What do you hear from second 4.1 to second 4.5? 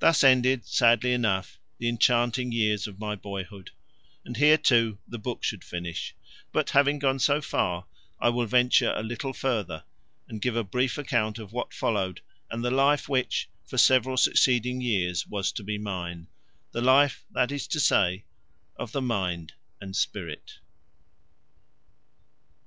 and